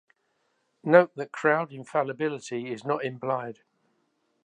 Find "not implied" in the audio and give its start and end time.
2.83-3.59